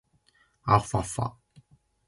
[0.63, 1.35] あふぁふぁ